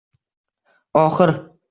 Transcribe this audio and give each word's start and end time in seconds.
Oxir 1.01 1.31